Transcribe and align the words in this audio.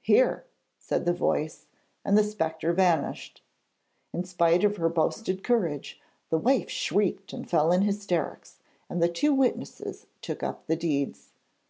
'Here,' 0.00 0.46
said 0.78 1.06
a 1.06 1.12
voice, 1.12 1.66
and 2.02 2.16
the 2.16 2.24
spectre 2.24 2.72
vanished. 2.72 3.42
In 4.14 4.24
spite 4.24 4.64
of 4.64 4.78
her 4.78 4.88
boasted 4.88 5.44
courage, 5.44 6.00
the 6.30 6.38
wife 6.38 6.70
shrieked 6.70 7.34
and 7.34 7.46
fell 7.46 7.70
in 7.72 7.82
hysterics, 7.82 8.58
and 8.88 9.02
the 9.02 9.08
two 9.10 9.34
witnesses 9.34 10.06
took 10.22 10.42
up 10.42 10.66
the 10.66 10.76
deeds. 10.76 11.32